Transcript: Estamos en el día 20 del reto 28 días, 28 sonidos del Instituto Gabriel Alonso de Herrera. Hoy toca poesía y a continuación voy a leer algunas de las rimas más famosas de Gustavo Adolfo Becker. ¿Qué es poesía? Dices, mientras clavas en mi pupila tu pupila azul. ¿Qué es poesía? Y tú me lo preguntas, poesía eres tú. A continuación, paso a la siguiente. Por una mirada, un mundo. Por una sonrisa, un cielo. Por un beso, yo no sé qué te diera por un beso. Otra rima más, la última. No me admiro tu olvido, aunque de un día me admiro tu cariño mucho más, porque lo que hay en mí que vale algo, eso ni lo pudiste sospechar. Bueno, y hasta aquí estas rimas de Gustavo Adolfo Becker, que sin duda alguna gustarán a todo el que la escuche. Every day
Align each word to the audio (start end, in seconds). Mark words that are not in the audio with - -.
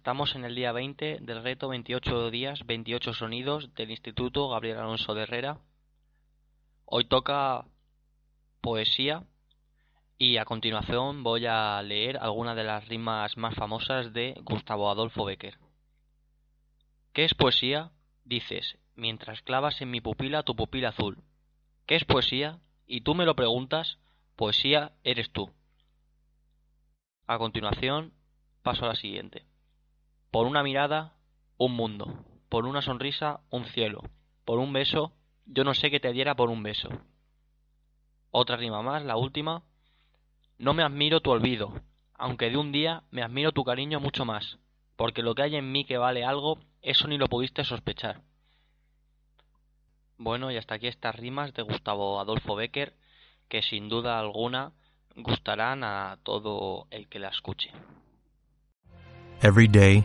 Estamos 0.00 0.34
en 0.34 0.46
el 0.46 0.54
día 0.54 0.72
20 0.72 1.18
del 1.20 1.42
reto 1.42 1.68
28 1.68 2.30
días, 2.30 2.64
28 2.64 3.12
sonidos 3.12 3.74
del 3.74 3.90
Instituto 3.90 4.48
Gabriel 4.48 4.78
Alonso 4.78 5.12
de 5.12 5.24
Herrera. 5.24 5.58
Hoy 6.86 7.04
toca 7.04 7.66
poesía 8.62 9.24
y 10.16 10.38
a 10.38 10.46
continuación 10.46 11.22
voy 11.22 11.44
a 11.44 11.82
leer 11.82 12.16
algunas 12.16 12.56
de 12.56 12.64
las 12.64 12.88
rimas 12.88 13.36
más 13.36 13.54
famosas 13.54 14.14
de 14.14 14.40
Gustavo 14.42 14.90
Adolfo 14.90 15.26
Becker. 15.26 15.58
¿Qué 17.12 17.26
es 17.26 17.34
poesía? 17.34 17.90
Dices, 18.24 18.78
mientras 18.94 19.42
clavas 19.42 19.82
en 19.82 19.90
mi 19.90 20.00
pupila 20.00 20.44
tu 20.44 20.56
pupila 20.56 20.88
azul. 20.88 21.22
¿Qué 21.84 21.96
es 21.96 22.06
poesía? 22.06 22.58
Y 22.86 23.02
tú 23.02 23.14
me 23.14 23.26
lo 23.26 23.36
preguntas, 23.36 23.98
poesía 24.34 24.92
eres 25.04 25.30
tú. 25.30 25.50
A 27.26 27.36
continuación, 27.36 28.14
paso 28.62 28.86
a 28.86 28.88
la 28.88 28.96
siguiente. 28.96 29.44
Por 30.30 30.46
una 30.46 30.62
mirada, 30.62 31.14
un 31.58 31.74
mundo. 31.74 32.24
Por 32.48 32.66
una 32.66 32.82
sonrisa, 32.82 33.40
un 33.50 33.64
cielo. 33.64 34.02
Por 34.44 34.58
un 34.58 34.72
beso, 34.72 35.12
yo 35.46 35.64
no 35.64 35.74
sé 35.74 35.90
qué 35.90 36.00
te 36.00 36.12
diera 36.12 36.34
por 36.34 36.50
un 36.50 36.62
beso. 36.62 36.88
Otra 38.30 38.56
rima 38.56 38.82
más, 38.82 39.04
la 39.04 39.16
última. 39.16 39.62
No 40.58 40.72
me 40.72 40.82
admiro 40.82 41.20
tu 41.20 41.30
olvido, 41.30 41.80
aunque 42.14 42.50
de 42.50 42.56
un 42.56 42.70
día 42.70 43.02
me 43.10 43.22
admiro 43.22 43.52
tu 43.52 43.64
cariño 43.64 43.98
mucho 43.98 44.24
más, 44.24 44.58
porque 44.96 45.22
lo 45.22 45.34
que 45.34 45.42
hay 45.42 45.56
en 45.56 45.72
mí 45.72 45.84
que 45.84 45.98
vale 45.98 46.24
algo, 46.24 46.58
eso 46.82 47.08
ni 47.08 47.18
lo 47.18 47.28
pudiste 47.28 47.64
sospechar. 47.64 48.22
Bueno, 50.16 50.50
y 50.50 50.58
hasta 50.58 50.74
aquí 50.74 50.86
estas 50.86 51.16
rimas 51.16 51.54
de 51.54 51.62
Gustavo 51.62 52.20
Adolfo 52.20 52.54
Becker, 52.54 52.94
que 53.48 53.62
sin 53.62 53.88
duda 53.88 54.20
alguna 54.20 54.72
gustarán 55.16 55.82
a 55.82 56.18
todo 56.22 56.86
el 56.90 57.08
que 57.08 57.18
la 57.18 57.30
escuche. 57.30 57.72
Every 59.42 59.66
day 59.66 60.04